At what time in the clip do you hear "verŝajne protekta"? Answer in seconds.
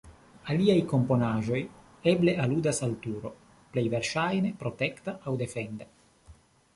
3.95-5.15